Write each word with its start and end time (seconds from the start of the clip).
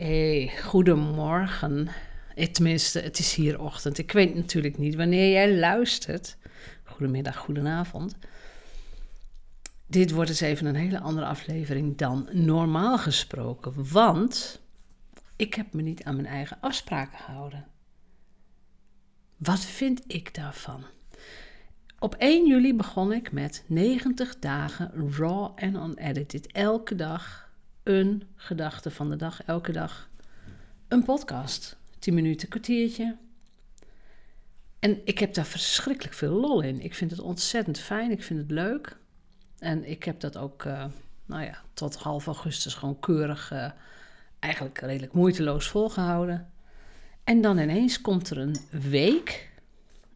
Hey, 0.00 0.52
goedemorgen. 0.62 1.88
Eh, 2.34 2.46
Tenminste, 2.46 3.00
het 3.00 3.18
is 3.18 3.34
hier 3.34 3.60
ochtend. 3.60 3.98
Ik 3.98 4.12
weet 4.12 4.34
natuurlijk 4.34 4.78
niet 4.78 4.94
wanneer 4.94 5.30
jij 5.30 5.56
luistert. 5.56 6.36
Goedemiddag, 6.84 7.36
goedenavond. 7.36 8.16
Dit 9.86 10.10
wordt 10.10 10.30
eens 10.30 10.40
even 10.40 10.66
een 10.66 10.74
hele 10.74 11.00
andere 11.00 11.26
aflevering 11.26 11.96
dan 11.96 12.28
normaal 12.32 12.98
gesproken. 12.98 13.90
Want 13.92 14.60
ik 15.36 15.54
heb 15.54 15.72
me 15.72 15.82
niet 15.82 16.04
aan 16.04 16.14
mijn 16.14 16.26
eigen 16.26 16.58
afspraken 16.60 17.18
gehouden. 17.18 17.66
Wat 19.36 19.64
vind 19.64 20.02
ik 20.06 20.34
daarvan? 20.34 20.84
Op 21.98 22.14
1 22.14 22.46
juli 22.46 22.74
begon 22.74 23.12
ik 23.12 23.32
met 23.32 23.64
90 23.66 24.38
dagen 24.38 25.12
raw 25.16 25.52
en 25.54 25.74
unedited. 25.74 26.52
Elke 26.52 26.94
dag 26.94 27.49
een 27.82 28.22
gedachte 28.36 28.90
van 28.90 29.10
de 29.10 29.16
dag, 29.16 29.42
elke 29.42 29.72
dag 29.72 30.08
een 30.88 31.04
podcast. 31.04 31.76
10 31.98 32.14
minuten, 32.14 32.48
kwartiertje. 32.48 33.16
En 34.78 35.00
ik 35.04 35.18
heb 35.18 35.34
daar 35.34 35.46
verschrikkelijk 35.46 36.14
veel 36.14 36.32
lol 36.32 36.60
in. 36.60 36.80
Ik 36.80 36.94
vind 36.94 37.10
het 37.10 37.20
ontzettend 37.20 37.78
fijn, 37.78 38.10
ik 38.10 38.22
vind 38.22 38.40
het 38.40 38.50
leuk. 38.50 38.96
En 39.58 39.90
ik 39.90 40.04
heb 40.04 40.20
dat 40.20 40.36
ook, 40.36 40.64
uh, 40.64 40.84
nou 41.26 41.42
ja, 41.44 41.62
tot 41.74 41.96
half 41.96 42.26
augustus 42.26 42.74
gewoon 42.74 43.00
keurig, 43.00 43.52
uh, 43.52 43.70
eigenlijk 44.38 44.78
redelijk 44.78 45.12
moeiteloos 45.12 45.68
volgehouden. 45.68 46.50
En 47.24 47.40
dan 47.40 47.58
ineens 47.58 48.00
komt 48.00 48.30
er 48.30 48.38
een 48.38 48.56
week, 48.70 49.50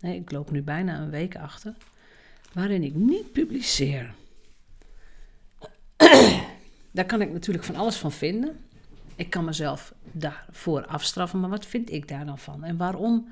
nee, 0.00 0.20
ik 0.20 0.30
loop 0.30 0.50
nu 0.50 0.62
bijna 0.62 0.98
een 0.98 1.10
week 1.10 1.36
achter, 1.36 1.74
waarin 2.52 2.82
ik 2.82 2.94
niet 2.94 3.32
publiceer. 3.32 4.14
Daar 6.94 7.06
kan 7.06 7.20
ik 7.20 7.32
natuurlijk 7.32 7.64
van 7.64 7.76
alles 7.76 7.96
van 7.96 8.12
vinden. 8.12 8.56
Ik 9.16 9.30
kan 9.30 9.44
mezelf 9.44 9.94
daarvoor 10.12 10.86
afstraffen, 10.86 11.40
maar 11.40 11.50
wat 11.50 11.66
vind 11.66 11.90
ik 11.90 12.08
daar 12.08 12.26
dan 12.26 12.38
van? 12.38 12.64
En 12.64 12.76
waarom 12.76 13.28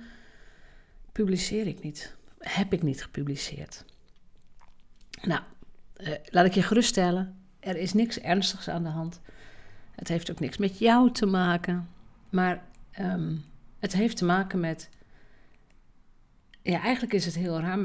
publiceer 1.12 1.66
ik 1.66 1.82
niet? 1.82 2.16
Heb 2.38 2.72
ik 2.72 2.82
niet 2.82 3.02
gepubliceerd? 3.02 3.84
Nou, 5.22 5.40
eh, 5.96 6.12
laat 6.24 6.44
ik 6.44 6.54
je 6.54 6.62
geruststellen. 6.62 7.36
Er 7.60 7.76
is 7.76 7.92
niks 7.92 8.18
ernstigs 8.18 8.68
aan 8.68 8.82
de 8.82 8.88
hand. 8.88 9.20
Het 9.90 10.08
heeft 10.08 10.30
ook 10.30 10.40
niks 10.40 10.56
met 10.56 10.78
jou 10.78 11.12
te 11.12 11.26
maken. 11.26 11.88
Maar 12.30 12.64
um, 13.00 13.44
het 13.78 13.92
heeft 13.92 14.16
te 14.16 14.24
maken 14.24 14.60
met. 14.60 14.88
Ja, 16.62 16.80
eigenlijk 16.80 17.12
is 17.12 17.24
het 17.24 17.34
heel 17.34 17.60
raar. 17.60 17.78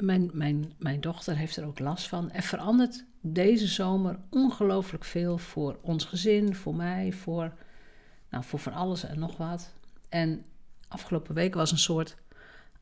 Mijn, 0.00 0.30
mijn, 0.32 0.72
mijn 0.78 1.00
dochter 1.00 1.36
heeft 1.36 1.56
er 1.56 1.66
ook 1.66 1.78
last 1.78 2.08
van. 2.08 2.32
Er 2.32 2.42
verandert 2.42 3.04
deze 3.20 3.66
zomer 3.66 4.18
ongelooflijk 4.30 5.04
veel 5.04 5.38
voor 5.38 5.78
ons 5.82 6.04
gezin, 6.04 6.54
voor 6.54 6.74
mij, 6.74 7.12
voor, 7.12 7.52
nou, 8.30 8.44
voor 8.44 8.58
van 8.58 8.72
alles 8.72 9.04
en 9.04 9.18
nog 9.18 9.36
wat. 9.36 9.74
En 10.08 10.44
afgelopen 10.88 11.34
week 11.34 11.54
was 11.54 11.70
een 11.70 11.78
soort 11.78 12.16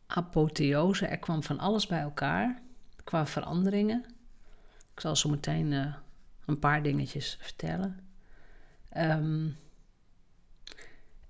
apotheose. 0.06 1.06
Er 1.06 1.18
kwam 1.18 1.42
van 1.42 1.58
alles 1.58 1.86
bij 1.86 2.00
elkaar 2.00 2.62
qua 3.04 3.26
veranderingen. 3.26 4.04
Ik 4.94 5.00
zal 5.00 5.16
zo 5.16 5.28
meteen 5.28 5.72
uh, 5.72 5.94
een 6.46 6.58
paar 6.58 6.82
dingetjes 6.82 7.38
vertellen. 7.40 8.00
Um, 8.96 9.56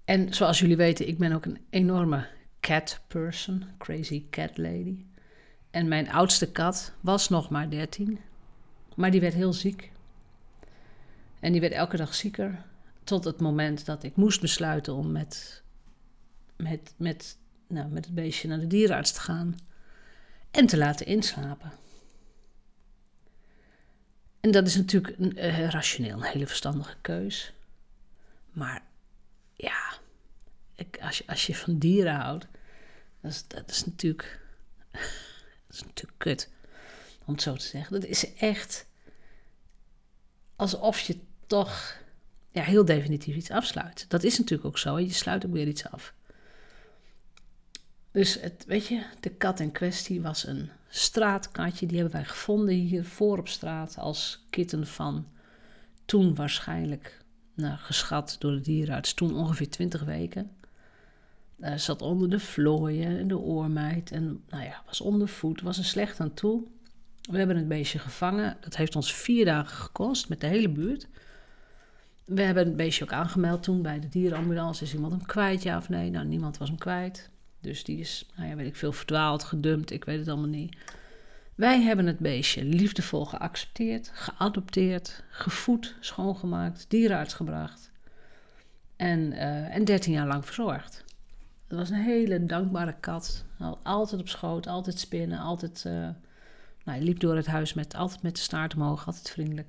en 0.05 0.35
zoals 0.35 0.59
jullie 0.59 0.77
weten, 0.77 1.09
ik 1.09 1.19
ben 1.19 1.33
ook 1.33 1.45
een 1.45 1.67
enorme 1.71 2.27
cat 2.61 3.01
person, 3.07 3.65
crazy 3.79 4.27
cat 4.31 4.59
lady. 4.59 5.05
En 5.71 5.89
mijn 5.89 6.11
oudste 6.11 6.53
kat 6.53 6.93
was 7.01 7.29
nog 7.29 7.51
maar 7.51 7.71
13. 7.71 8.21
Maar 8.97 9.11
die 9.11 9.21
werd 9.21 9.35
heel 9.35 9.53
ziek. 9.53 9.91
En 11.41 11.53
die 11.53 11.61
werd 11.61 11.73
elke 11.73 11.97
dag 11.97 12.15
zieker. 12.15 12.65
Tot 13.05 13.25
het 13.25 13.41
moment 13.41 13.87
dat 13.87 14.03
ik 14.03 14.17
moest 14.17 14.41
besluiten 14.41 14.95
om 14.95 15.13
met, 15.13 15.63
met, 16.57 16.95
met, 16.97 17.37
nou, 17.67 17.89
met 17.89 18.05
het 18.05 18.15
beestje 18.15 18.49
naar 18.49 18.61
de 18.61 18.67
dierenarts 18.67 19.13
te 19.13 19.21
gaan. 19.21 19.57
En 20.51 20.67
te 20.67 20.77
laten 20.77 21.07
inslapen. 21.07 21.73
En 24.41 24.51
dat 24.51 24.67
is 24.67 24.77
natuurlijk 24.77 25.19
een, 25.19 25.37
uh, 25.37 25.69
rationeel 25.69 26.17
een 26.17 26.23
hele 26.23 26.47
verstandige 26.47 26.97
keus. 27.01 27.53
Maar 28.53 28.83
ja, 29.55 29.99
als, 31.01 31.19
je, 31.19 31.25
als 31.27 31.47
je 31.47 31.55
van 31.55 31.79
dieren 31.79 32.15
houdt, 32.15 32.47
dat 33.21 33.31
is, 33.31 33.45
dat 33.49 33.71
is 33.71 33.85
natuurlijk. 33.85 34.41
Dat 35.67 35.75
is 35.77 35.83
natuurlijk 35.83 36.19
kut 36.19 36.51
om 37.25 37.33
het 37.33 37.43
zo 37.43 37.55
te 37.55 37.65
zeggen. 37.65 38.01
Dat 38.01 38.09
is 38.09 38.35
echt 38.35 38.86
alsof 40.57 41.01
je 41.01 41.19
toch 41.47 41.97
ja, 42.51 42.63
heel 42.63 42.85
definitief 42.85 43.37
iets 43.37 43.51
afsluit. 43.51 44.05
Dat 44.09 44.23
is 44.23 44.39
natuurlijk 44.39 44.69
ook 44.69 44.79
zo. 44.79 44.99
Je 44.99 45.13
sluit 45.13 45.47
ook 45.47 45.53
weer 45.53 45.69
iets 45.69 45.87
af. 45.87 46.15
Dus 48.11 48.41
het, 48.41 48.65
weet 48.67 48.87
je, 48.87 49.03
de 49.21 49.31
kat 49.31 49.61
in 49.61 49.73
kwestie 49.73 50.23
was 50.23 50.47
een 50.47 50.71
straatkatje. 50.89 51.87
Die 51.87 51.97
hebben 51.99 52.15
wij 52.15 52.25
gevonden 52.25 52.75
hier 52.75 53.05
voor 53.05 53.39
op 53.39 53.49
straat 53.49 53.99
als 53.99 54.47
kitten 54.51 54.87
van 54.87 55.27
toen 56.05 56.35
waarschijnlijk 56.35 57.25
nou, 57.55 57.77
geschat 57.79 58.37
door 58.39 58.53
de 58.53 58.61
dierenarts. 58.61 59.15
Toen 59.15 59.37
ongeveer 59.37 59.71
20 59.71 60.03
weken. 60.03 60.51
Uh, 61.59 61.75
zat 61.77 62.03
onder 62.03 62.31
de 62.31 62.41
vlooien 62.41 63.19
en 63.19 63.29
de 63.29 63.39
oormeid 63.39 64.11
en 64.11 64.45
nou 64.49 64.65
ja, 64.65 64.83
was 64.87 65.01
onder 65.01 65.29
voet, 65.29 65.61
was 65.61 65.79
er 65.79 65.85
slecht 65.85 66.21
aan 66.21 66.35
toe. 66.35 66.65
We 67.27 67.39
hebben 67.39 67.57
het 67.57 67.69
beestje 67.69 67.99
gevangen. 67.99 68.57
Dat 68.61 68.77
heeft 68.77 68.97
ons 68.97 69.15
vier 69.15 69.45
dagen 69.45 69.77
gekost 69.77 70.29
met 70.29 70.41
de 70.41 70.47
hele 70.47 70.69
buurt. 70.69 71.09
We 72.25 72.43
hebben 72.43 72.67
het 72.67 72.77
beestje 72.77 73.05
ook 73.05 73.13
aangemeld 73.13 73.63
toen 73.63 73.83
bij 73.83 74.01
de 74.01 74.09
dierenambulance. 74.09 74.85
Is 74.85 74.95
iemand 74.95 75.13
hem 75.13 75.27
kwijt, 75.27 75.63
ja 75.63 75.77
of 75.77 75.89
nee? 75.89 76.11
Nou, 76.11 76.27
niemand 76.27 76.59
was 76.59 76.69
hem 76.69 76.79
kwijt. 76.79 77.31
Dus 77.61 77.85
die 77.85 77.99
is, 77.99 78.27
nou 78.37 78.49
ja, 78.49 78.57
weet 78.57 78.67
ik 78.67 78.77
veel, 78.77 78.93
verdwaald, 78.93 79.45
gedumpt. 79.45 79.91
Ik 79.91 80.05
weet 80.05 80.19
het 80.19 80.29
allemaal 80.29 80.49
niet. 80.49 80.77
Wij 81.55 81.83
hebben 81.83 82.07
het 82.07 82.19
beestje 82.19 82.65
liefdevol 82.65 83.25
geaccepteerd, 83.25 84.11
geadopteerd, 84.15 85.25
gevoed, 85.31 85.95
schoongemaakt, 86.01 86.85
dierenarts 86.89 87.35
gebracht. 87.35 87.91
En, 88.97 89.33
uh, 89.33 89.75
en 89.75 89.85
13 89.85 90.13
jaar 90.13 90.27
lang 90.27 90.45
verzorgd. 90.45 91.05
Het 91.69 91.79
was 91.79 91.91
een 91.91 92.03
hele 92.03 92.45
dankbare 92.45 92.95
kat. 93.01 93.45
Altijd 93.83 94.21
op 94.21 94.29
schoot, 94.29 94.67
altijd 94.67 94.99
spinnen, 94.99 95.39
altijd 95.39 95.85
uh, 95.87 96.09
nou, 96.87 96.99
hij 96.99 97.07
liep 97.07 97.21
door 97.21 97.37
het 97.37 97.47
huis 97.47 97.75
met, 97.75 97.95
altijd 97.95 98.23
met 98.23 98.37
de 98.37 98.43
staart 98.43 98.75
omhoog, 98.75 99.07
altijd 99.07 99.31
vriendelijk. 99.31 99.69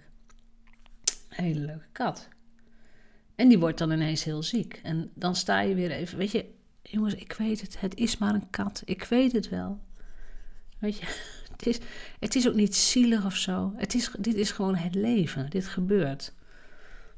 Hele 1.30 1.60
leuke 1.60 1.88
kat. 1.92 2.28
En 3.36 3.48
die 3.48 3.60
wordt 3.60 3.78
dan 3.78 3.92
ineens 3.92 4.24
heel 4.24 4.44
ziek. 4.44 4.80
En 4.84 5.12
dan 5.14 5.36
sta 5.36 5.60
je 5.60 5.76
weer 5.76 5.92
even, 5.92 6.18
weet 6.18 6.32
je, 6.32 6.46
jongens, 6.82 7.16
ik 7.16 7.34
weet 7.34 7.62
het, 7.62 7.80
het 7.80 7.96
is 7.96 8.18
maar 8.18 8.34
een 8.34 8.50
kat. 8.50 8.82
Ik 8.86 9.04
weet 9.04 9.32
het 9.32 9.50
wel. 9.50 9.80
Weet 10.80 10.98
je, 10.98 11.06
het 11.52 11.66
is, 11.68 11.80
het 12.20 12.36
is 12.36 12.48
ook 12.48 12.56
niet 12.56 12.76
zielig 12.76 13.26
of 13.26 13.36
zo. 13.36 13.74
Het 13.76 13.94
is, 13.94 14.12
dit 14.20 14.36
is 14.36 14.52
gewoon 14.52 14.76
het 14.76 14.96
leven. 14.96 15.50
Dit 15.50 15.68
gebeurt. 15.68 16.34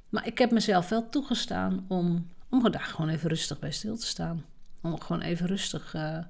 Maar 0.09 0.27
ik 0.27 0.37
heb 0.37 0.51
mezelf 0.51 0.89
wel 0.89 1.09
toegestaan 1.09 1.85
om, 1.87 2.27
om 2.49 2.71
daar 2.71 2.81
gewoon 2.81 3.09
even 3.09 3.29
rustig 3.29 3.59
bij 3.59 3.71
stil 3.71 3.97
te 3.97 4.05
staan. 4.05 4.45
Om 4.81 4.99
gewoon 4.99 5.21
even 5.21 5.47
rustig 5.47 5.93
uh, 5.93 6.23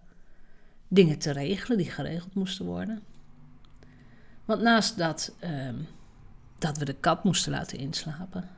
dingen 0.88 1.20
te 1.20 1.32
regelen 1.32 1.78
die 1.78 1.92
geregeld 1.92 2.34
moesten 2.34 2.66
worden. 2.66 3.04
Want 4.50 4.62
naast 4.62 4.98
dat, 4.98 5.36
uh, 5.44 5.70
dat 6.58 6.78
we 6.78 6.86
de 6.86 6.94
kat 6.94 7.24
moesten 7.24 7.52
laten 7.52 7.78
inslapen, 7.78 8.50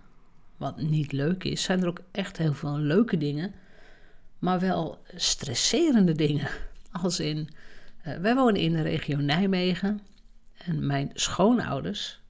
wat 0.57 0.81
niet 0.81 1.12
leuk 1.12 1.44
is, 1.44 1.63
zijn 1.63 1.81
er 1.81 1.88
ook 1.88 2.02
echt 2.12 2.38
heel 2.38 2.53
veel 2.53 2.78
leuke 2.78 3.18
dingen, 3.18 3.53
maar 4.40 4.59
wel 4.59 5.03
stresserende 5.16 6.13
dingen. 6.13 6.47
Als 7.03 7.19
in, 7.19 7.50
uh, 8.07 8.18
wij 8.18 8.35
wonen 8.35 8.62
in 8.62 8.74
de 8.74 8.81
regio 8.81 9.18
Nijmegen 9.18 10.00
en 10.57 10.85
mijn 10.85 11.09
schoonouders, 11.13 12.22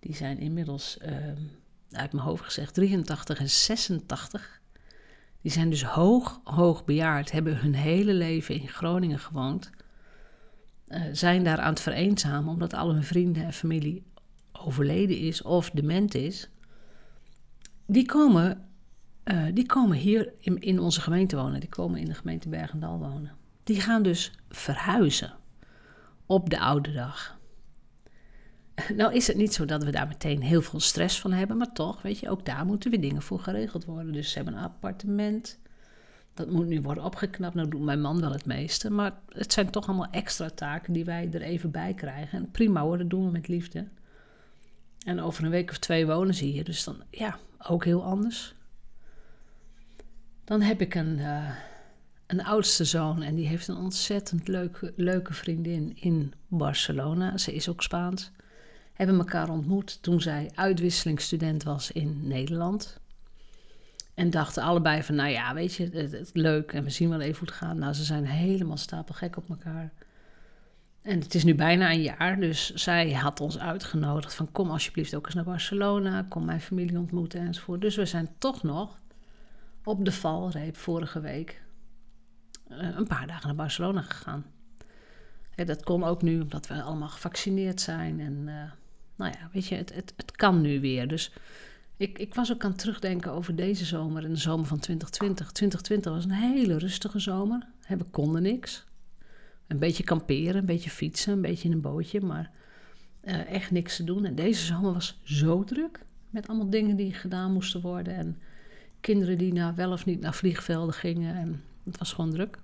die 0.00 0.14
zijn 0.14 0.38
inmiddels, 0.38 0.98
uh, 1.02 1.16
uit 1.90 2.12
mijn 2.12 2.24
hoofd 2.26 2.44
gezegd, 2.44 2.74
83 2.74 3.38
en 3.38 3.50
86. 3.50 4.60
Die 5.40 5.52
zijn 5.52 5.70
dus 5.70 5.84
hoog, 5.84 6.40
hoog 6.44 6.84
bejaard, 6.84 7.32
hebben 7.32 7.58
hun 7.58 7.74
hele 7.74 8.14
leven 8.14 8.54
in 8.54 8.68
Groningen 8.68 9.18
gewoond. 9.18 9.70
Uh, 10.92 11.02
zijn 11.12 11.44
daar 11.44 11.58
aan 11.58 11.72
het 11.72 11.80
vereenzamen 11.80 12.52
omdat 12.52 12.74
al 12.74 12.92
hun 12.92 13.04
vrienden 13.04 13.44
en 13.44 13.52
familie 13.52 14.02
overleden 14.52 15.18
is 15.18 15.42
of 15.42 15.70
dement 15.70 16.14
is. 16.14 16.48
Die 17.86 18.06
komen, 18.06 18.68
uh, 19.24 19.44
die 19.54 19.66
komen 19.66 19.96
hier 19.96 20.32
in, 20.38 20.60
in, 20.60 20.78
onze 20.78 21.00
gemeente 21.00 21.36
wonen. 21.36 21.60
Die 21.60 21.68
komen 21.68 22.00
in 22.00 22.04
de 22.04 22.14
gemeente 22.14 22.48
Bergendal 22.48 22.98
wonen. 22.98 23.32
Die 23.64 23.80
gaan 23.80 24.02
dus 24.02 24.32
verhuizen 24.48 25.32
op 26.26 26.50
de 26.50 26.58
oude 26.58 26.92
dag. 26.92 27.40
Nou 28.96 29.14
is 29.14 29.26
het 29.26 29.36
niet 29.36 29.54
zo 29.54 29.64
dat 29.64 29.84
we 29.84 29.90
daar 29.90 30.08
meteen 30.08 30.42
heel 30.42 30.62
veel 30.62 30.80
stress 30.80 31.20
van 31.20 31.32
hebben, 31.32 31.56
maar 31.56 31.72
toch, 31.72 32.02
weet 32.02 32.18
je, 32.18 32.30
ook 32.30 32.46
daar 32.46 32.66
moeten 32.66 32.90
weer 32.90 33.00
dingen 33.00 33.22
voor 33.22 33.38
geregeld 33.38 33.84
worden. 33.84 34.12
Dus 34.12 34.30
ze 34.30 34.36
hebben 34.36 34.54
een 34.54 34.64
appartement, 34.64 35.58
dat 36.34 36.50
moet 36.50 36.66
nu 36.66 36.80
worden 36.80 37.04
opgeknapt. 37.04 37.54
Nou 37.54 37.68
doet 37.68 37.82
mijn 37.82 38.00
man 38.00 38.20
wel 38.20 38.32
het 38.32 38.46
meeste. 38.46 38.90
Maar 38.90 39.12
het 39.28 39.52
zijn 39.52 39.70
toch 39.70 39.86
allemaal 39.86 40.10
extra 40.10 40.50
taken 40.50 40.92
die 40.92 41.04
wij 41.04 41.28
er 41.32 41.42
even 41.42 41.70
bij 41.70 41.94
krijgen. 41.94 42.38
En 42.38 42.50
prima 42.50 42.80
hoor, 42.80 42.98
dat 42.98 43.10
doen 43.10 43.24
we 43.24 43.30
met 43.30 43.48
liefde. 43.48 43.88
En 45.04 45.20
over 45.20 45.44
een 45.44 45.50
week 45.50 45.70
of 45.70 45.78
twee 45.78 46.06
wonen 46.06 46.34
ze 46.34 46.44
hier. 46.44 46.64
Dus 46.64 46.84
dan, 46.84 47.02
ja, 47.10 47.38
ook 47.58 47.84
heel 47.84 48.04
anders. 48.04 48.54
Dan 50.44 50.60
heb 50.60 50.80
ik 50.80 50.94
een, 50.94 51.18
uh, 51.18 51.50
een 52.26 52.44
oudste 52.44 52.84
zoon 52.84 53.22
en 53.22 53.34
die 53.34 53.46
heeft 53.46 53.68
een 53.68 53.76
ontzettend 53.76 54.48
leuke, 54.48 54.92
leuke 54.96 55.32
vriendin 55.32 55.96
in 55.96 56.32
Barcelona. 56.48 57.38
Ze 57.38 57.54
is 57.54 57.68
ook 57.68 57.82
Spaans. 57.82 58.30
Hebben 58.92 59.18
elkaar 59.18 59.50
ontmoet 59.50 60.02
toen 60.02 60.20
zij 60.20 60.50
uitwisselingsstudent 60.54 61.62
was 61.62 61.90
in 61.90 62.20
Nederland. 62.22 63.00
En 64.14 64.30
dachten 64.30 64.62
allebei 64.62 65.02
van, 65.02 65.14
nou 65.14 65.30
ja, 65.30 65.54
weet 65.54 65.74
je, 65.74 65.88
het, 65.92 66.12
het, 66.12 66.30
leuk 66.32 66.72
en 66.72 66.84
we 66.84 66.90
zien 66.90 67.08
wel 67.08 67.20
even 67.20 67.38
hoe 67.38 67.48
het 67.48 67.56
gaat. 67.56 67.76
Nou, 67.76 67.92
ze 67.92 68.04
zijn 68.04 68.26
helemaal 68.26 68.76
stapelgek 68.76 69.36
op 69.36 69.48
elkaar. 69.48 69.92
En 71.02 71.20
het 71.20 71.34
is 71.34 71.44
nu 71.44 71.54
bijna 71.54 71.90
een 71.90 72.02
jaar, 72.02 72.40
dus 72.40 72.74
zij 72.74 73.12
had 73.12 73.40
ons 73.40 73.58
uitgenodigd 73.58 74.34
van 74.34 74.52
kom 74.52 74.70
alsjeblieft 74.70 75.14
ook 75.14 75.26
eens 75.26 75.34
naar 75.34 75.44
Barcelona, 75.44 76.26
kom 76.28 76.44
mijn 76.44 76.60
familie 76.60 76.98
ontmoeten 76.98 77.40
enzovoort. 77.40 77.80
Dus 77.80 77.96
we 77.96 78.06
zijn 78.06 78.28
toch 78.38 78.62
nog 78.62 78.98
op 79.84 80.04
de 80.04 80.12
valreep 80.12 80.76
vorige 80.76 81.20
week 81.20 81.62
uh, 82.70 82.96
een 82.96 83.06
paar 83.06 83.26
dagen 83.26 83.46
naar 83.46 83.56
Barcelona 83.56 84.02
gegaan. 84.02 84.46
dat 85.54 85.84
kon 85.84 86.04
ook 86.04 86.22
nu, 86.22 86.40
omdat 86.40 86.66
we 86.66 86.82
allemaal 86.82 87.08
gevaccineerd 87.08 87.80
zijn. 87.80 88.20
En 88.20 88.32
uh, 88.32 88.70
nou 89.16 89.32
ja, 89.38 89.48
weet 89.52 89.66
je, 89.66 89.74
het, 89.74 89.94
het, 89.94 90.12
het 90.16 90.32
kan 90.32 90.60
nu 90.60 90.80
weer. 90.80 91.08
Dus 91.08 91.32
ik, 91.96 92.18
ik 92.18 92.34
was 92.34 92.52
ook 92.52 92.64
aan 92.64 92.70
het 92.70 92.78
terugdenken 92.78 93.32
over 93.32 93.56
deze 93.56 93.84
zomer 93.84 94.24
en 94.24 94.30
de 94.30 94.36
zomer 94.36 94.66
van 94.66 94.78
2020. 94.78 95.52
2020 95.52 96.12
was 96.12 96.24
een 96.24 96.50
hele 96.52 96.78
rustige 96.78 97.18
zomer. 97.18 97.66
We 97.88 98.04
konden 98.10 98.42
niks. 98.42 98.84
Een 99.66 99.78
beetje 99.78 100.04
kamperen, 100.04 100.56
een 100.56 100.66
beetje 100.66 100.90
fietsen, 100.90 101.32
een 101.32 101.40
beetje 101.40 101.68
in 101.68 101.74
een 101.74 101.80
bootje, 101.80 102.20
maar 102.20 102.50
uh, 103.24 103.50
echt 103.50 103.70
niks 103.70 103.96
te 103.96 104.04
doen. 104.04 104.24
En 104.24 104.34
deze 104.34 104.64
zomer 104.64 104.92
was 104.92 105.20
zo 105.22 105.64
druk 105.64 106.04
met 106.30 106.48
allemaal 106.48 106.70
dingen 106.70 106.96
die 106.96 107.12
gedaan 107.12 107.52
moesten 107.52 107.80
worden. 107.80 108.14
En 108.14 108.38
kinderen 109.00 109.38
die 109.38 109.52
nou 109.52 109.74
wel 109.74 109.92
of 109.92 110.04
niet 110.04 110.20
naar 110.20 110.34
vliegvelden 110.34 110.94
gingen. 110.94 111.34
En 111.36 111.62
het 111.84 111.98
was 111.98 112.12
gewoon 112.12 112.30
druk. 112.30 112.58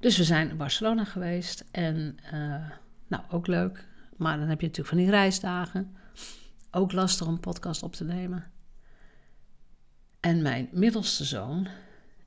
Dus 0.00 0.16
we 0.16 0.24
zijn 0.24 0.48
in 0.48 0.56
Barcelona 0.56 1.04
geweest 1.04 1.64
en 1.70 2.16
uh, 2.32 2.70
nou 3.06 3.22
ook 3.30 3.46
leuk. 3.46 3.86
Maar 4.16 4.38
dan 4.38 4.48
heb 4.48 4.60
je 4.60 4.66
natuurlijk 4.66 4.94
van 4.94 5.04
die 5.04 5.10
reisdagen. 5.10 5.96
Ook 6.76 6.92
lastig 6.92 7.26
om 7.26 7.40
podcast 7.40 7.82
op 7.82 7.94
te 7.94 8.04
nemen. 8.04 8.50
En 10.20 10.42
mijn 10.42 10.68
middelste 10.72 11.24
zoon, 11.24 11.68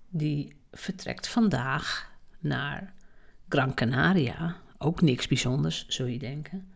die 0.09 0.55
vertrekt 0.71 1.27
vandaag 1.27 2.11
naar 2.39 2.93
Gran 3.49 3.73
Canaria. 3.73 4.55
Ook 4.77 5.01
niks 5.01 5.27
bijzonders, 5.27 5.87
zul 5.87 6.05
je 6.05 6.19
denken. 6.19 6.71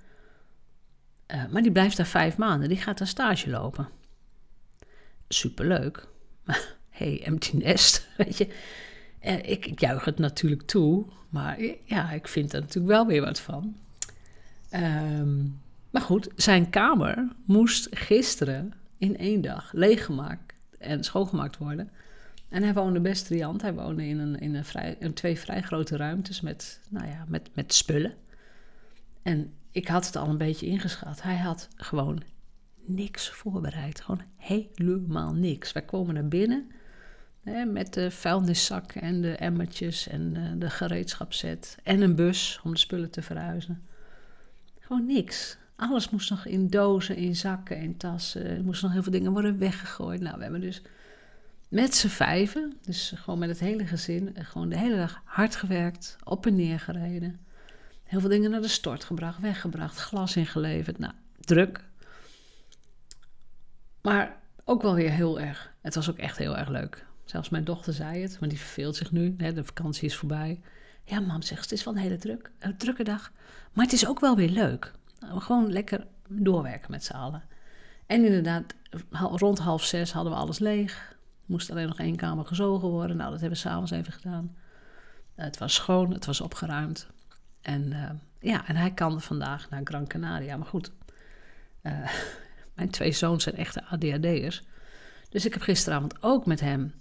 Uh, 1.27 1.45
maar 1.45 1.61
die 1.61 1.71
blijft 1.71 1.97
daar 1.97 2.05
vijf 2.05 2.37
maanden. 2.37 2.69
Die 2.69 2.77
gaat 2.77 2.97
daar 2.97 3.07
stage 3.07 3.49
lopen. 3.49 3.89
Superleuk. 5.27 6.07
Maar 6.45 6.75
hey, 6.89 7.23
empty 7.23 7.57
nest, 7.57 8.07
weet 8.17 8.37
je. 8.37 8.47
Uh, 9.25 9.49
ik, 9.49 9.65
ik 9.65 9.79
juich 9.79 10.05
het 10.05 10.19
natuurlijk 10.19 10.61
toe. 10.61 11.05
Maar 11.29 11.59
ja, 11.85 12.11
ik 12.11 12.27
vind 12.27 12.53
er 12.53 12.59
natuurlijk 12.59 12.93
wel 12.93 13.07
weer 13.07 13.21
wat 13.21 13.39
van. 13.39 13.75
Um, 14.71 15.61
maar 15.93 16.01
goed, 16.01 16.29
zijn 16.35 16.69
kamer 16.69 17.27
moest 17.45 17.87
gisteren 17.91 18.73
in 18.97 19.17
één 19.17 19.41
dag 19.41 19.71
leeggemaakt 19.73 20.53
en 20.79 21.03
schoongemaakt 21.03 21.57
worden. 21.57 21.89
En 22.49 22.63
hij 22.63 22.73
woonde 22.73 22.99
best 22.99 23.27
riant. 23.27 23.61
Hij 23.61 23.73
woonde 23.73 24.05
in, 24.05 24.19
een, 24.19 24.39
in 24.39 24.55
een 24.55 24.65
vrij, 24.65 24.97
twee 25.13 25.39
vrij 25.39 25.61
grote 25.61 25.97
ruimtes 25.97 26.41
met, 26.41 26.79
nou 26.89 27.07
ja, 27.07 27.25
met, 27.27 27.49
met 27.55 27.73
spullen. 27.73 28.13
En 29.21 29.53
ik 29.71 29.87
had 29.87 30.05
het 30.05 30.15
al 30.15 30.27
een 30.27 30.37
beetje 30.37 30.65
ingeschat. 30.65 31.21
Hij 31.21 31.37
had 31.37 31.67
gewoon 31.75 32.23
niks 32.85 33.29
voorbereid. 33.29 34.01
Gewoon 34.01 34.21
helemaal 34.37 35.33
niks. 35.33 35.71
Wij 35.71 35.85
komen 35.85 36.13
naar 36.13 36.27
binnen 36.27 36.71
hè, 37.43 37.65
met 37.65 37.93
de 37.93 38.11
vuilniszakken 38.11 39.01
en 39.01 39.21
de 39.21 39.35
emmertjes 39.35 40.07
en 40.07 40.33
de, 40.33 40.57
de 40.57 40.69
gereedschapszet. 40.69 41.77
En 41.83 42.01
een 42.01 42.15
bus 42.15 42.59
om 42.63 42.71
de 42.71 42.79
spullen 42.79 43.11
te 43.11 43.21
verhuizen. 43.21 43.87
Gewoon 44.79 45.05
niks. 45.05 45.57
Alles 45.89 46.09
moest 46.09 46.29
nog 46.29 46.45
in 46.45 46.67
dozen, 46.67 47.15
in 47.15 47.35
zakken, 47.35 47.77
in 47.77 47.97
tassen. 47.97 48.45
Er 48.45 48.63
moesten 48.63 48.85
nog 48.85 48.93
heel 48.93 49.03
veel 49.03 49.11
dingen 49.11 49.31
worden 49.31 49.57
weggegooid. 49.57 50.21
Nou, 50.21 50.37
we 50.37 50.43
hebben 50.43 50.61
dus 50.61 50.81
met 51.69 51.95
z'n 51.95 52.07
vijven, 52.07 52.73
dus 52.81 53.13
gewoon 53.15 53.39
met 53.39 53.49
het 53.49 53.59
hele 53.59 53.85
gezin, 53.85 54.35
gewoon 54.39 54.69
de 54.69 54.77
hele 54.77 54.95
dag 54.95 55.21
hard 55.25 55.55
gewerkt, 55.55 56.17
op 56.23 56.45
en 56.45 56.55
neer 56.55 56.79
gereden. 56.79 57.39
Heel 58.03 58.19
veel 58.19 58.29
dingen 58.29 58.51
naar 58.51 58.61
de 58.61 58.67
stort 58.67 59.03
gebracht, 59.03 59.39
weggebracht, 59.39 59.97
glas 59.97 60.35
ingeleverd. 60.35 60.99
Nou, 60.99 61.13
druk. 61.39 61.83
Maar 64.01 64.39
ook 64.65 64.81
wel 64.81 64.95
weer 64.95 65.11
heel 65.11 65.39
erg. 65.39 65.73
Het 65.81 65.95
was 65.95 66.09
ook 66.09 66.17
echt 66.17 66.37
heel 66.37 66.57
erg 66.57 66.69
leuk. 66.69 67.05
Zelfs 67.25 67.49
mijn 67.49 67.63
dochter 67.63 67.93
zei 67.93 68.21
het, 68.21 68.39
want 68.39 68.51
die 68.51 68.59
verveelt 68.59 68.95
zich 68.95 69.11
nu. 69.11 69.35
Hè, 69.37 69.53
de 69.53 69.63
vakantie 69.63 70.05
is 70.05 70.15
voorbij. 70.15 70.61
Ja, 71.03 71.19
mam 71.19 71.41
zegt, 71.41 71.61
het 71.61 71.71
is 71.71 71.83
wel 71.83 71.93
een 71.93 71.99
hele 71.99 72.17
druk, 72.17 72.51
een 72.59 72.77
drukke 72.77 73.03
dag. 73.03 73.31
Maar 73.73 73.85
het 73.85 73.93
is 73.93 74.07
ook 74.07 74.19
wel 74.19 74.35
weer 74.35 74.49
leuk. 74.49 74.93
Gewoon 75.27 75.71
lekker 75.71 76.07
doorwerken 76.27 76.91
met 76.91 77.03
z'n 77.03 77.13
allen. 77.13 77.43
En 78.05 78.25
inderdaad, 78.25 78.73
rond 79.11 79.59
half 79.59 79.83
zes 79.83 80.11
hadden 80.11 80.33
we 80.33 80.39
alles 80.39 80.59
leeg. 80.59 81.15
Moest 81.45 81.71
alleen 81.71 81.87
nog 81.87 81.99
één 81.99 82.15
kamer 82.15 82.45
gezogen 82.45 82.87
worden. 82.87 83.17
Nou, 83.17 83.31
dat 83.31 83.39
hebben 83.39 83.57
we 83.57 83.67
s'avonds 83.67 83.91
even 83.91 84.13
gedaan. 84.13 84.55
het 85.35 85.57
was 85.57 85.73
schoon, 85.73 86.13
het 86.13 86.25
was 86.25 86.41
opgeruimd. 86.41 87.07
En 87.61 87.91
uh, 87.91 88.09
ja, 88.39 88.67
en 88.67 88.75
hij 88.75 88.91
kan 88.91 89.21
vandaag 89.21 89.69
naar 89.69 89.81
Gran 89.83 90.07
Canaria. 90.07 90.57
Maar 90.57 90.67
goed, 90.67 90.91
uh, 91.83 92.09
mijn 92.75 92.89
twee 92.89 93.11
zoons 93.11 93.43
zijn 93.43 93.55
echte 93.55 93.85
ADHD'ers. 93.85 94.63
Dus 95.29 95.45
ik 95.45 95.53
heb 95.53 95.61
gisteravond 95.61 96.23
ook 96.23 96.45
met 96.45 96.59
hem 96.59 96.93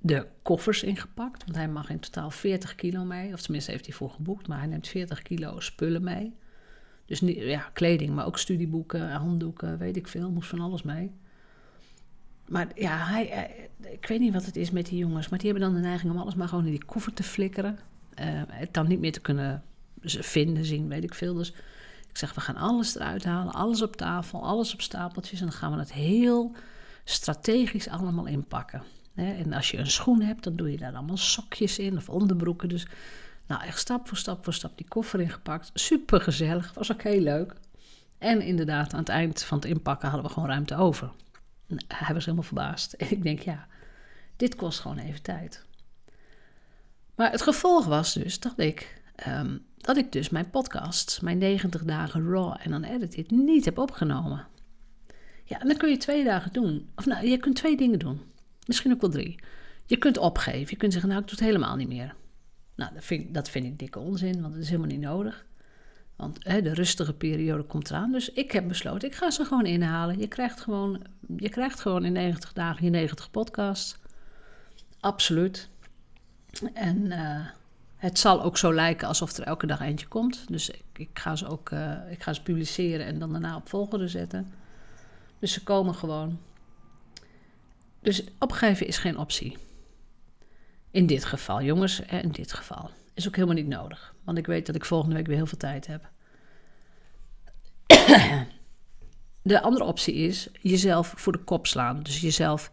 de 0.00 0.26
koffers 0.42 0.82
ingepakt. 0.82 1.44
Want 1.44 1.56
hij 1.56 1.68
mag 1.68 1.90
in 1.90 2.00
totaal 2.00 2.30
40 2.30 2.74
kilo 2.74 3.04
mee. 3.04 3.32
Of 3.32 3.42
tenminste 3.42 3.70
heeft 3.70 3.86
hij 3.86 3.94
voor 3.94 4.10
geboekt. 4.10 4.48
Maar 4.48 4.58
hij 4.58 4.66
neemt 4.66 4.88
40 4.88 5.22
kilo 5.22 5.60
spullen 5.60 6.04
mee. 6.04 6.36
Dus 7.06 7.20
niet, 7.20 7.36
ja, 7.36 7.70
kleding, 7.72 8.14
maar 8.14 8.26
ook 8.26 8.38
studieboeken, 8.38 9.12
handdoeken, 9.12 9.78
weet 9.78 9.96
ik 9.96 10.08
veel. 10.08 10.30
Moest 10.30 10.48
van 10.48 10.60
alles 10.60 10.82
mee. 10.82 11.10
Maar 12.48 12.68
ja, 12.74 12.96
hij, 12.96 13.48
ik 13.80 14.06
weet 14.06 14.20
niet 14.20 14.32
wat 14.32 14.44
het 14.44 14.56
is 14.56 14.70
met 14.70 14.86
die 14.86 14.98
jongens. 14.98 15.28
Maar 15.28 15.38
die 15.38 15.50
hebben 15.50 15.68
dan 15.68 15.80
de 15.80 15.88
neiging 15.88 16.12
om 16.12 16.18
alles 16.18 16.34
maar 16.34 16.48
gewoon 16.48 16.64
in 16.64 16.70
die 16.70 16.84
koffer 16.84 17.12
te 17.12 17.22
flikkeren. 17.22 17.78
Uh, 18.20 18.42
het 18.46 18.74
dan 18.74 18.88
niet 18.88 19.00
meer 19.00 19.12
te 19.12 19.20
kunnen 19.20 19.62
vinden, 20.04 20.64
zien, 20.64 20.88
weet 20.88 21.04
ik 21.04 21.14
veel. 21.14 21.34
Dus 21.34 21.50
ik 22.08 22.16
zeg, 22.20 22.34
we 22.34 22.40
gaan 22.40 22.56
alles 22.56 22.96
eruit 22.96 23.24
halen. 23.24 23.52
Alles 23.52 23.82
op 23.82 23.96
tafel, 23.96 24.42
alles 24.42 24.74
op 24.74 24.80
stapeltjes. 24.80 25.40
En 25.40 25.46
dan 25.46 25.54
gaan 25.54 25.72
we 25.72 25.78
het 25.78 25.92
heel 25.92 26.52
strategisch 27.04 27.88
allemaal 27.88 28.26
inpakken. 28.26 28.82
En 29.14 29.52
als 29.52 29.70
je 29.70 29.78
een 29.78 29.90
schoen 29.90 30.22
hebt, 30.22 30.44
dan 30.44 30.56
doe 30.56 30.70
je 30.70 30.76
daar 30.76 30.94
allemaal 30.94 31.16
sokjes 31.16 31.78
in 31.78 31.96
of 31.96 32.08
onderbroeken. 32.08 32.68
Dus 32.68 32.86
nou, 33.46 33.62
echt 33.62 33.78
stap 33.78 34.08
voor 34.08 34.16
stap 34.16 34.44
voor 34.44 34.54
stap 34.54 34.76
die 34.76 34.88
koffer 34.88 35.20
ingepakt. 35.20 35.70
Super 35.74 36.20
gezellig, 36.20 36.72
was 36.74 36.92
ook 36.92 37.02
heel 37.02 37.20
leuk. 37.20 37.54
En 38.18 38.40
inderdaad, 38.40 38.92
aan 38.92 38.98
het 38.98 39.08
eind 39.08 39.42
van 39.42 39.58
het 39.58 39.66
inpakken 39.66 40.08
hadden 40.08 40.26
we 40.26 40.32
gewoon 40.32 40.48
ruimte 40.48 40.76
over. 40.76 41.10
Hij 41.88 42.14
was 42.14 42.24
helemaal 42.24 42.46
verbaasd. 42.46 42.92
En 42.92 43.10
ik 43.16 43.22
denk, 43.22 43.40
ja, 43.40 43.66
dit 44.36 44.54
kost 44.54 44.80
gewoon 44.80 44.98
even 44.98 45.22
tijd. 45.22 45.64
Maar 47.14 47.30
het 47.30 47.42
gevolg 47.42 47.86
was 47.86 48.12
dus 48.14 48.40
dat 48.40 48.58
ik, 48.58 49.02
um, 49.26 49.64
dat 49.76 49.96
ik 49.96 50.12
dus 50.12 50.28
mijn 50.28 50.50
podcast, 50.50 51.22
mijn 51.22 51.38
90 51.38 51.84
dagen 51.84 52.30
raw 52.30 52.56
en 52.60 52.70
dan 52.70 52.84
edit 52.84 53.16
it, 53.16 53.30
niet 53.30 53.64
heb 53.64 53.78
opgenomen. 53.78 54.46
Ja, 55.44 55.60
en 55.60 55.68
dan 55.68 55.76
kun 55.76 55.90
je 55.90 55.96
twee 55.96 56.24
dagen 56.24 56.52
doen. 56.52 56.88
Of 56.96 57.06
nou, 57.06 57.26
je 57.26 57.36
kunt 57.36 57.56
twee 57.56 57.76
dingen 57.76 57.98
doen. 57.98 58.20
Misschien 58.66 58.92
ook 58.92 59.00
wel 59.00 59.10
drie. 59.10 59.38
Je 59.86 59.96
kunt 59.96 60.18
opgeven. 60.18 60.70
Je 60.70 60.76
kunt 60.76 60.92
zeggen, 60.92 61.10
nou, 61.10 61.22
ik 61.22 61.28
doe 61.28 61.38
het 61.38 61.46
helemaal 61.46 61.76
niet 61.76 61.88
meer. 61.88 62.14
Nou, 62.74 62.94
dat 62.94 63.04
vind, 63.04 63.34
dat 63.34 63.50
vind 63.50 63.64
ik 63.64 63.78
dikke 63.78 63.98
onzin, 63.98 64.40
want 64.40 64.54
het 64.54 64.62
is 64.62 64.68
helemaal 64.68 64.90
niet 64.90 65.00
nodig. 65.00 65.44
Want 66.16 66.44
de 66.44 66.74
rustige 66.74 67.14
periode 67.14 67.62
komt 67.62 67.90
eraan. 67.90 68.12
Dus 68.12 68.32
ik 68.32 68.52
heb 68.52 68.68
besloten, 68.68 69.08
ik 69.08 69.14
ga 69.14 69.30
ze 69.30 69.44
gewoon 69.44 69.66
inhalen. 69.66 70.18
Je 70.18 70.28
krijgt 70.28 70.60
gewoon, 70.60 71.02
je 71.36 71.48
krijgt 71.48 71.80
gewoon 71.80 72.04
in 72.04 72.12
90 72.12 72.52
dagen 72.52 72.84
je 72.84 72.90
90 72.90 73.30
podcasts. 73.30 73.96
Absoluut. 75.00 75.68
En 76.74 77.04
uh, 77.06 77.46
het 77.96 78.18
zal 78.18 78.42
ook 78.42 78.58
zo 78.58 78.74
lijken 78.74 79.08
alsof 79.08 79.36
er 79.36 79.44
elke 79.44 79.66
dag 79.66 79.80
eentje 79.80 80.06
komt. 80.06 80.44
Dus 80.48 80.70
ik, 80.70 80.82
ik 80.92 81.18
ga 81.18 81.36
ze 81.36 81.46
ook 81.46 81.70
uh, 81.70 82.10
ik 82.10 82.22
ga 82.22 82.32
ze 82.32 82.42
publiceren 82.42 83.06
en 83.06 83.18
dan 83.18 83.32
daarna 83.32 83.56
op 83.56 83.68
volgende 83.68 84.08
zetten. 84.08 84.52
Dus 85.38 85.52
ze 85.52 85.62
komen 85.62 85.94
gewoon. 85.94 86.38
Dus 88.00 88.24
opgeven 88.38 88.86
is 88.86 88.98
geen 88.98 89.18
optie. 89.18 89.56
In 90.94 91.06
dit 91.06 91.24
geval, 91.24 91.62
jongens, 91.62 92.00
in 92.00 92.30
dit 92.30 92.52
geval. 92.52 92.90
Is 93.14 93.26
ook 93.26 93.34
helemaal 93.34 93.56
niet 93.56 93.66
nodig. 93.66 94.14
Want 94.24 94.38
ik 94.38 94.46
weet 94.46 94.66
dat 94.66 94.74
ik 94.74 94.84
volgende 94.84 95.14
week 95.14 95.26
weer 95.26 95.36
heel 95.36 95.46
veel 95.46 95.58
tijd 95.58 95.86
heb. 95.86 96.10
De 99.42 99.60
andere 99.60 99.84
optie 99.84 100.14
is 100.14 100.48
jezelf 100.60 101.12
voor 101.16 101.32
de 101.32 101.44
kop 101.44 101.66
slaan. 101.66 102.02
Dus 102.02 102.20
jezelf, 102.20 102.72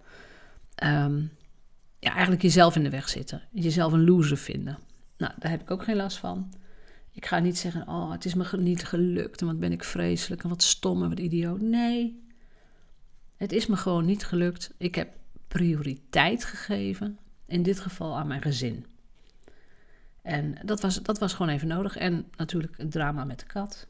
um, 0.84 1.32
ja, 2.00 2.12
eigenlijk 2.12 2.42
jezelf 2.42 2.76
in 2.76 2.84
de 2.84 2.90
weg 2.90 3.10
zitten. 3.10 3.42
Jezelf 3.52 3.92
een 3.94 4.06
loser 4.06 4.38
vinden. 4.38 4.78
Nou, 5.18 5.34
daar 5.40 5.52
heb 5.52 5.62
ik 5.62 5.72
ook 5.72 5.84
geen 5.84 5.96
last 5.96 6.18
van. 6.18 6.54
Ik 7.12 7.26
ga 7.26 7.40
niet 7.40 7.58
zeggen, 7.58 7.88
oh, 7.88 8.12
het 8.12 8.26
is 8.26 8.34
me 8.34 8.58
niet 8.58 8.86
gelukt 8.86 9.42
en 9.42 9.48
wat 9.48 9.60
ben 9.60 9.72
ik 9.72 9.84
vreselijk 9.84 10.44
en 10.44 10.50
wat 10.50 10.64
stom 10.64 11.04
en 11.04 11.10
wat 11.10 11.20
idioot. 11.20 11.62
Nee, 11.62 12.24
het 13.36 13.52
is 13.52 13.68
me 13.68 13.76
gewoon 13.76 14.06
niet 14.06 14.26
gelukt. 14.26 14.74
Ik 14.78 14.96
heb 14.96 15.10
prioriteit 15.48 16.46
gegeven. 16.46 17.20
In 17.52 17.64
dit 17.64 17.80
geval 17.80 18.18
aan 18.18 18.28
mijn 18.28 18.42
gezin. 18.42 18.86
En 20.22 20.58
dat 20.66 20.82
was, 20.82 21.02
dat 21.02 21.20
was 21.20 21.34
gewoon 21.34 21.52
even 21.52 21.68
nodig. 21.68 21.98
En 21.98 22.26
natuurlijk 22.36 22.78
het 22.78 22.92
drama 22.92 23.24
met 23.24 23.40
de 23.40 23.46
kat. 23.46 23.88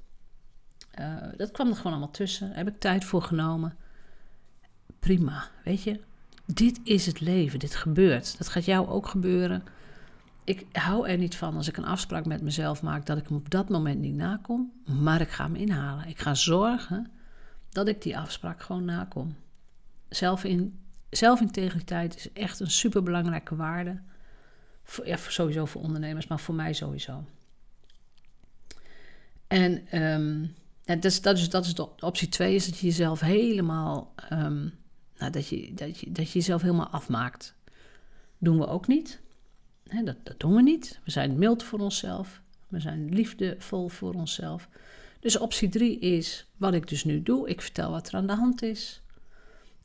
Uh, 0.99 1.15
dat 1.37 1.51
kwam 1.51 1.67
er 1.67 1.75
gewoon 1.75 1.91
allemaal 1.91 2.11
tussen. 2.11 2.51
Heb 2.51 2.67
ik 2.67 2.79
tijd 2.79 3.05
voor 3.05 3.21
genomen. 3.21 3.77
Prima, 4.99 5.47
weet 5.63 5.83
je. 5.83 5.99
Dit 6.45 6.79
is 6.83 7.05
het 7.05 7.19
leven. 7.19 7.59
Dit 7.59 7.75
gebeurt. 7.75 8.37
Dat 8.37 8.49
gaat 8.49 8.65
jou 8.65 8.87
ook 8.87 9.07
gebeuren. 9.07 9.63
Ik 10.43 10.65
hou 10.71 11.07
er 11.07 11.17
niet 11.17 11.35
van 11.35 11.55
als 11.55 11.67
ik 11.67 11.77
een 11.77 11.85
afspraak 11.85 12.25
met 12.25 12.41
mezelf 12.41 12.81
maak 12.81 13.05
dat 13.05 13.17
ik 13.17 13.27
hem 13.27 13.37
op 13.37 13.49
dat 13.49 13.69
moment 13.69 13.99
niet 13.99 14.15
nakom. 14.15 14.71
Maar 14.85 15.21
ik 15.21 15.29
ga 15.29 15.43
hem 15.43 15.55
inhalen. 15.55 16.07
Ik 16.07 16.19
ga 16.19 16.33
zorgen 16.33 17.11
dat 17.69 17.87
ik 17.87 18.01
die 18.01 18.17
afspraak 18.17 18.61
gewoon 18.61 18.85
nakom. 18.85 19.35
Zelfin, 20.09 20.79
zelfintegriteit 21.11 22.15
is 22.15 22.31
echt 22.33 22.59
een 22.59 22.71
superbelangrijke 22.71 23.55
waarde. 23.55 23.99
Voor, 24.83 25.07
ja, 25.07 25.17
sowieso 25.17 25.65
voor 25.65 25.81
ondernemers, 25.81 26.27
maar 26.27 26.39
voor 26.39 26.55
mij 26.55 26.73
sowieso. 26.73 27.23
En 29.47 30.01
um, 30.01 30.55
ja, 30.83 30.95
dat, 30.95 31.11
is, 31.11 31.21
dat 31.21 31.65
is 31.65 31.73
de 31.75 31.89
optie 31.99 32.29
twee, 32.29 32.55
is 32.55 32.65
dat 32.65 32.77
je 32.77 32.85
jezelf 32.85 33.19
helemaal, 33.19 34.13
um, 34.31 34.73
nou, 35.17 35.31
dat, 35.31 35.47
je, 35.47 35.73
dat, 35.73 35.99
je, 35.99 36.11
dat 36.11 36.31
je 36.31 36.39
jezelf 36.39 36.61
helemaal 36.61 36.87
afmaakt. 36.87 37.55
Doen 38.37 38.57
we 38.57 38.67
ook 38.67 38.87
niet. 38.87 39.19
dat, 40.03 40.15
dat 40.23 40.39
doen 40.39 40.55
we 40.55 40.61
niet. 40.61 40.99
We 41.03 41.11
zijn 41.11 41.37
mild 41.37 41.63
voor 41.63 41.79
onszelf. 41.79 42.41
We 42.67 42.79
zijn 42.79 43.13
liefdevol 43.13 43.87
voor 43.87 44.13
onszelf. 44.13 44.69
Dus 45.19 45.37
optie 45.37 45.69
drie 45.69 45.99
is 45.99 46.45
wat 46.57 46.73
ik 46.73 46.87
dus 46.87 47.03
nu 47.03 47.23
doe. 47.23 47.49
Ik 47.49 47.61
vertel 47.61 47.91
wat 47.91 48.07
er 48.07 48.15
aan 48.15 48.27
de 48.27 48.35
hand 48.35 48.61
is. 48.61 49.00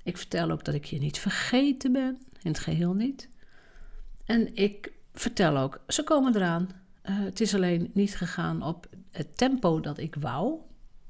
Ik 0.07 0.17
vertel 0.17 0.51
ook 0.51 0.65
dat 0.65 0.75
ik 0.75 0.85
je 0.85 0.99
niet 0.99 1.19
vergeten 1.19 1.93
ben, 1.93 2.19
in 2.43 2.51
het 2.51 2.59
geheel 2.59 2.95
niet. 2.95 3.29
En 4.25 4.57
ik 4.57 4.93
vertel 5.13 5.57
ook, 5.57 5.81
ze 5.89 6.03
komen 6.03 6.37
eraan. 6.37 6.69
Uh, 7.03 7.19
het 7.19 7.41
is 7.41 7.55
alleen 7.55 7.91
niet 7.95 8.17
gegaan 8.17 8.63
op 8.63 8.87
het 9.11 9.37
tempo 9.37 9.81
dat 9.81 9.99
ik 9.99 10.15
wou, 10.15 10.59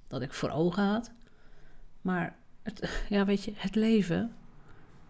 dat 0.08 0.22
ik 0.22 0.32
voor 0.32 0.50
ogen 0.50 0.82
had. 0.82 1.10
Maar 2.00 2.36
het, 2.62 2.90
ja, 3.08 3.24
weet 3.24 3.44
je, 3.44 3.52
het 3.56 3.74
leven 3.74 4.32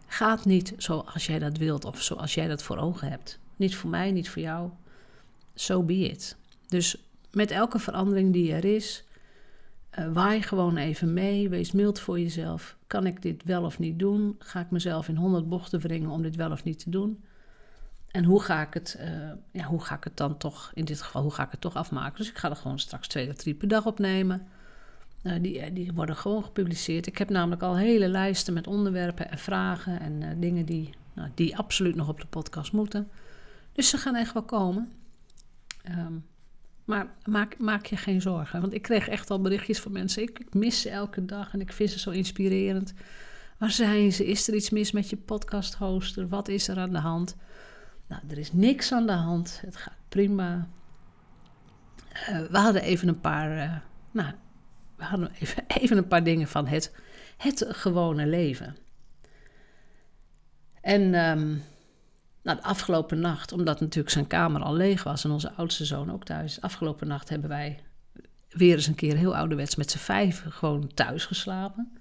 gaat 0.07 0.45
niet 0.45 0.75
zoals 0.76 1.26
jij 1.26 1.38
dat 1.38 1.57
wilt 1.57 1.85
of 1.85 2.02
zoals 2.02 2.35
jij 2.35 2.49
dat 2.49 2.62
voor 2.62 2.76
ogen 2.76 3.09
hebt. 3.09 3.38
Niet 3.57 3.76
voor 3.76 3.90
mij, 3.90 4.11
niet 4.11 4.28
voor 4.28 4.43
jou. 4.43 4.71
So 5.55 5.83
be 5.83 5.99
it. 5.99 6.37
Dus 6.69 6.97
met 7.31 7.50
elke 7.50 7.78
verandering 7.78 8.33
die 8.33 8.52
er 8.52 8.64
is, 8.64 9.05
uh, 9.99 10.12
waai 10.12 10.43
gewoon 10.43 10.76
even 10.76 11.12
mee. 11.12 11.49
Wees 11.49 11.73
mild 11.73 12.00
voor 12.00 12.21
jezelf. 12.21 12.76
Kan 12.87 13.07
ik 13.07 13.23
dit 13.23 13.45
wel 13.45 13.65
of 13.65 13.79
niet 13.79 13.99
doen? 13.99 14.37
Ga 14.38 14.61
ik 14.61 14.71
mezelf 14.71 15.09
in 15.09 15.17
honderd 15.17 15.49
bochten 15.49 15.81
wringen 15.81 16.11
om 16.11 16.23
dit 16.23 16.37
wel 16.37 16.50
of 16.50 16.65
niet 16.65 16.79
te 16.79 16.91
doen? 16.91 17.25
En 18.11 18.25
hoe 18.25 18.43
ga 18.43 18.62
ik 18.67 18.75
het, 18.75 18.97
uh, 19.00 19.33
ja, 19.50 19.65
hoe 19.65 19.81
ga 19.81 19.95
ik 19.97 20.05
het 20.05 20.17
dan 20.17 20.37
toch, 20.37 20.71
in 20.75 20.85
dit 20.85 21.03
geval, 21.03 21.23
hoe 21.23 21.33
ga 21.33 21.45
ik 21.45 21.50
het 21.50 21.61
toch 21.61 21.75
afmaken? 21.75 22.17
Dus 22.17 22.29
ik 22.29 22.38
ga 22.38 22.50
er 22.50 22.57
gewoon 22.57 22.79
straks 22.79 23.09
twee 23.09 23.29
of 23.29 23.35
drie 23.35 23.55
per 23.55 23.69
dag 23.69 23.87
opnemen. 23.87 24.47
Uh, 25.23 25.33
die, 25.41 25.73
die 25.73 25.93
worden 25.93 26.17
gewoon 26.17 26.45
gepubliceerd. 26.45 27.07
Ik 27.07 27.19
heb 27.19 27.31
namelijk 27.31 27.62
al 27.62 27.76
hele 27.76 28.09
lijsten 28.09 28.55
met 28.55 28.67
onderwerpen 28.67 29.31
en 29.31 29.38
vragen 29.38 30.00
en 30.00 30.41
dingen 30.41 30.65
die, 30.65 30.91
nou, 31.12 31.31
die 31.35 31.57
absoluut 31.57 31.95
nog 31.95 32.09
op 32.09 32.21
de 32.21 32.26
podcast 32.26 32.73
moeten. 32.73 33.09
Dus 33.73 33.88
ze 33.88 33.99
gaan 33.99 34.15
echt 34.15 34.33
wel 34.33 34.43
komen. 34.43 34.93
Um, 35.88 36.25
maar 36.87 37.07
maak, 37.25 37.59
maak 37.59 37.87
je 37.87 37.97
geen 37.97 38.21
zorgen. 38.21 38.61
Want 38.61 38.75
ik 38.75 38.83
kreeg 38.83 39.09
echt 39.09 39.31
al 39.31 39.40
berichtjes 39.40 39.81
van 39.81 39.93
mensen. 39.93 40.23
Ik, 40.23 40.55
mis 40.55 40.81
ze 40.81 40.90
elke 40.90 41.25
dag 41.25 41.52
en 41.52 41.61
ik 41.61 41.73
vind 41.73 41.90
ze 41.90 41.99
zo 41.99 42.11
inspirerend. 42.11 42.95
Waar 43.59 43.71
zijn 43.71 44.12
ze? 44.12 44.26
Is 44.26 44.49
er 44.49 44.55
iets 44.55 44.71
mis 44.71 44.93
met 44.93 45.11
je 45.11 45.16
podcast 45.16 45.75
hoster? 45.75 46.28
Wat 46.28 46.49
is 46.49 46.69
er 46.69 46.78
aan 46.78 46.93
de 46.93 46.99
hand? 46.99 47.37
Nou, 48.07 48.23
er 48.28 48.38
is 48.38 48.52
niks 48.52 48.93
aan 48.93 49.07
de 49.07 49.12
hand. 49.12 49.61
Het 49.64 49.76
gaat 49.76 49.95
prima. 50.09 50.69
Uh, 52.12 52.47
we 52.50 52.59
hadden 52.59 52.83
even 52.83 53.09
een 53.09 53.21
paar. 53.21 53.57
Uh, 53.57 53.76
nou, 54.11 54.33
we 54.97 55.05
hadden 55.05 55.31
even, 55.40 55.64
even 55.81 55.97
een 55.97 56.09
paar 56.09 56.25
dingen 56.25 56.49
van 56.49 56.66
het, 56.66 56.95
het 57.37 57.66
gewone 57.69 58.26
leven. 58.26 58.76
En 60.81 61.14
um, 61.14 61.62
nou, 62.47 62.59
de 62.59 62.65
afgelopen 62.65 63.21
nacht, 63.21 63.53
omdat 63.53 63.81
natuurlijk 63.81 64.15
zijn 64.15 64.26
kamer 64.26 64.62
al 64.62 64.75
leeg 64.75 65.03
was 65.03 65.25
en 65.25 65.31
onze 65.31 65.53
oudste 65.53 65.85
zoon 65.85 66.12
ook 66.12 66.25
thuis. 66.25 66.61
Afgelopen 66.61 67.09
nacht 67.09 67.29
hebben 67.29 67.49
wij 67.49 67.81
weer 68.49 68.75
eens 68.75 68.87
een 68.87 68.95
keer 68.95 69.17
heel 69.17 69.37
ouderwets 69.37 69.76
met 69.76 69.91
z'n 69.91 69.99
vijf 69.99 70.45
gewoon 70.49 70.95
thuis 70.95 71.25
geslapen. 71.25 71.99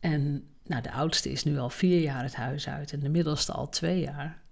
En 0.00 0.44
nou, 0.64 0.82
de 0.82 0.92
oudste 0.92 1.30
is 1.30 1.44
nu 1.44 1.58
al 1.58 1.70
vier 1.70 2.00
jaar 2.00 2.22
het 2.22 2.34
huis 2.34 2.68
uit 2.68 2.92
en 2.92 3.00
de 3.00 3.08
middelste 3.08 3.52
al 3.52 3.68
twee 3.68 4.00
jaar. 4.00 4.42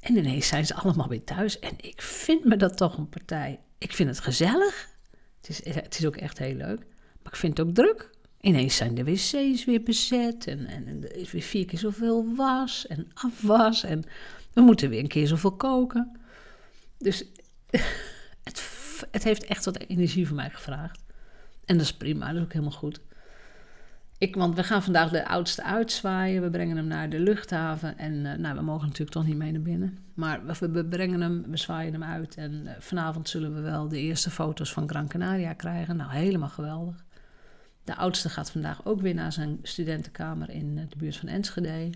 En 0.00 0.16
ineens 0.16 0.46
zijn 0.46 0.66
ze 0.66 0.74
allemaal 0.74 1.08
weer 1.08 1.24
thuis. 1.24 1.58
En 1.58 1.74
ik 1.76 2.02
vind 2.02 2.44
me 2.44 2.56
dat 2.56 2.76
toch 2.76 2.96
een 2.96 3.08
partij. 3.08 3.60
Ik 3.78 3.92
vind 3.92 4.08
het 4.08 4.20
gezellig. 4.20 4.88
Het 5.40 5.48
is, 5.48 5.74
het 5.74 5.98
is 5.98 6.06
ook 6.06 6.16
echt 6.16 6.38
heel 6.38 6.54
leuk. 6.54 6.78
Maar 7.22 7.32
ik 7.32 7.36
vind 7.36 7.58
het 7.58 7.66
ook 7.66 7.74
druk. 7.74 8.10
Ineens 8.40 8.76
zijn 8.76 8.94
de 8.94 9.04
wc's 9.04 9.64
weer 9.64 9.82
bezet 9.82 10.46
en, 10.46 10.66
en, 10.66 11.02
er 11.02 11.16
is 11.16 11.32
weer 11.32 11.42
vier 11.42 11.64
keer 11.64 11.78
zoveel 11.78 12.34
was 12.34 12.86
en 12.86 13.10
afwas 13.14 13.84
en 13.84 14.04
we 14.52 14.60
moeten 14.60 14.88
weer 14.88 15.00
een 15.00 15.08
keer 15.08 15.26
zoveel 15.26 15.56
koken. 15.56 16.16
Dus 16.98 17.24
het, 18.44 18.70
het 19.10 19.24
heeft 19.24 19.44
echt 19.44 19.64
wat 19.64 19.78
energie 19.78 20.26
van 20.26 20.36
mij 20.36 20.50
gevraagd. 20.50 21.00
En 21.64 21.76
dat 21.76 21.86
is 21.86 21.96
prima, 21.96 22.26
dat 22.26 22.36
is 22.36 22.42
ook 22.42 22.52
helemaal 22.52 22.78
goed. 22.78 23.00
Ik, 24.18 24.34
want 24.34 24.56
we 24.56 24.62
gaan 24.62 24.82
vandaag 24.82 25.10
de 25.10 25.28
oudste 25.28 25.62
uitzwaaien. 25.62 26.42
We 26.42 26.50
brengen 26.50 26.76
hem 26.76 26.86
naar 26.86 27.10
de 27.10 27.20
luchthaven. 27.20 27.98
En 27.98 28.12
uh, 28.12 28.34
nou, 28.34 28.56
we 28.56 28.62
mogen 28.62 28.84
natuurlijk 28.84 29.10
toch 29.10 29.26
niet 29.26 29.36
mee 29.36 29.52
naar 29.52 29.62
binnen. 29.62 29.98
Maar 30.14 30.40
we, 30.60 30.84
brengen 30.84 31.20
hem, 31.20 31.44
we 31.48 31.56
zwaaien 31.56 31.92
hem 31.92 32.02
uit. 32.02 32.36
En 32.36 32.52
uh, 32.52 32.70
vanavond 32.78 33.28
zullen 33.28 33.54
we 33.54 33.60
wel 33.60 33.88
de 33.88 33.98
eerste 34.00 34.30
foto's 34.30 34.72
van 34.72 34.88
Gran 34.88 35.08
Canaria 35.08 35.52
krijgen. 35.52 35.96
Nou, 35.96 36.12
helemaal 36.12 36.48
geweldig. 36.48 37.04
De 37.88 37.96
oudste 37.96 38.28
gaat 38.28 38.50
vandaag 38.50 38.84
ook 38.84 39.00
weer 39.00 39.14
naar 39.14 39.32
zijn 39.32 39.58
studentenkamer 39.62 40.50
in 40.50 40.78
eh, 40.78 40.84
de 40.88 40.96
buurt 40.96 41.16
van 41.16 41.28
Enschede. 41.28 41.90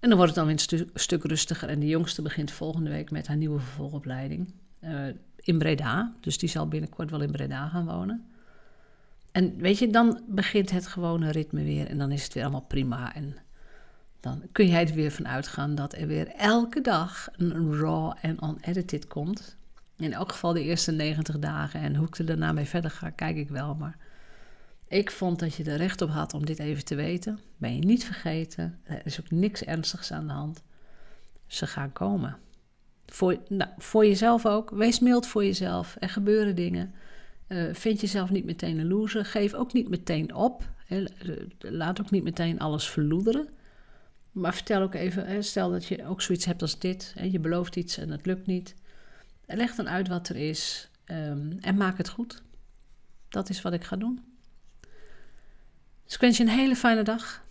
En 0.00 0.08
dan 0.08 0.16
wordt 0.16 0.26
het 0.26 0.34
dan 0.34 0.44
weer 0.44 0.54
een 0.54 0.60
stu 0.60 0.90
stuk 0.94 1.24
rustiger. 1.24 1.68
En 1.68 1.80
de 1.80 1.86
jongste 1.86 2.22
begint 2.22 2.50
volgende 2.50 2.90
week 2.90 3.10
met 3.10 3.26
haar 3.26 3.36
nieuwe 3.36 3.60
vervolgopleiding 3.60 4.52
uh, 4.80 5.06
in 5.36 5.58
Breda. 5.58 6.14
Dus 6.20 6.38
die 6.38 6.48
zal 6.48 6.68
binnenkort 6.68 7.10
wel 7.10 7.20
in 7.20 7.30
Breda 7.30 7.68
gaan 7.68 7.84
wonen. 7.86 8.24
En 9.32 9.56
weet 9.56 9.78
je, 9.78 9.90
dan 9.90 10.20
begint 10.28 10.70
het 10.70 10.86
gewone 10.86 11.30
ritme 11.30 11.62
weer 11.62 11.86
en 11.86 11.98
dan 11.98 12.12
is 12.12 12.24
het 12.24 12.34
weer 12.34 12.42
allemaal 12.42 12.66
prima. 12.68 13.14
En 13.14 13.36
dan 14.20 14.42
kun 14.52 14.66
jij 14.66 14.88
er 14.88 14.94
weer 14.94 15.10
van 15.10 15.28
uitgaan 15.28 15.74
dat 15.74 15.94
er 15.94 16.06
weer 16.06 16.28
elke 16.28 16.80
dag 16.80 17.28
een 17.36 17.74
raw 17.76 18.12
en 18.20 18.38
unedited 18.44 19.06
komt. 19.06 19.56
In 19.96 20.12
elk 20.12 20.32
geval 20.32 20.52
de 20.52 20.62
eerste 20.62 20.92
90 20.92 21.38
dagen. 21.38 21.80
En 21.80 21.96
hoe 21.96 22.06
ik 22.06 22.18
er 22.18 22.26
daarna 22.26 22.52
mee 22.52 22.64
verder 22.64 22.90
ga, 22.90 23.10
kijk 23.10 23.36
ik 23.36 23.48
wel. 23.48 23.74
Maar 23.74 24.05
ik 24.88 25.10
vond 25.10 25.38
dat 25.38 25.54
je 25.54 25.64
er 25.64 25.76
recht 25.76 26.02
op 26.02 26.10
had 26.10 26.34
om 26.34 26.46
dit 26.46 26.58
even 26.58 26.84
te 26.84 26.94
weten. 26.94 27.40
Ben 27.56 27.74
je 27.74 27.84
niet 27.84 28.04
vergeten. 28.04 28.80
Er 28.82 29.06
is 29.06 29.20
ook 29.20 29.30
niks 29.30 29.64
ernstigs 29.64 30.12
aan 30.12 30.26
de 30.26 30.32
hand. 30.32 30.62
Ze 31.46 31.66
gaan 31.66 31.92
komen. 31.92 32.36
Voor, 33.06 33.38
nou, 33.48 33.70
voor 33.76 34.06
jezelf 34.06 34.46
ook. 34.46 34.70
Wees 34.70 34.98
mild 34.98 35.26
voor 35.26 35.44
jezelf. 35.44 35.96
Er 35.98 36.08
gebeuren 36.08 36.56
dingen. 36.56 36.94
Uh, 37.48 37.74
vind 37.74 38.00
jezelf 38.00 38.30
niet 38.30 38.44
meteen 38.44 38.78
een 38.78 38.88
loser. 38.88 39.24
Geef 39.24 39.54
ook 39.54 39.72
niet 39.72 39.88
meteen 39.88 40.34
op. 40.34 40.70
Laat 41.58 42.00
ook 42.00 42.10
niet 42.10 42.22
meteen 42.22 42.58
alles 42.58 42.88
verloederen. 42.88 43.48
Maar 44.32 44.54
vertel 44.54 44.82
ook 44.82 44.94
even, 44.94 45.44
stel 45.44 45.70
dat 45.70 45.86
je 45.86 46.06
ook 46.06 46.22
zoiets 46.22 46.44
hebt 46.44 46.62
als 46.62 46.78
dit. 46.78 47.14
Je 47.30 47.40
belooft 47.40 47.76
iets 47.76 47.98
en 47.98 48.10
het 48.10 48.26
lukt 48.26 48.46
niet. 48.46 48.74
Leg 49.46 49.74
dan 49.74 49.88
uit 49.88 50.08
wat 50.08 50.28
er 50.28 50.36
is 50.36 50.90
um, 51.06 51.58
en 51.60 51.76
maak 51.76 51.98
het 51.98 52.08
goed. 52.08 52.42
Dat 53.28 53.48
is 53.48 53.62
wat 53.62 53.72
ik 53.72 53.84
ga 53.84 53.96
doen. 53.96 54.25
Dus 56.06 56.14
ik 56.14 56.20
wens 56.20 56.36
je 56.36 56.42
een 56.42 56.48
hele 56.48 56.76
fijne 56.76 57.02
dag. 57.02 57.42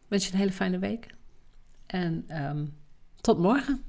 Ik 0.00 0.08
wens 0.08 0.26
je 0.26 0.32
een 0.32 0.38
hele 0.38 0.52
fijne 0.52 0.78
week. 0.78 1.06
En 1.86 2.44
um, 2.44 2.76
tot 3.20 3.38
morgen. 3.38 3.82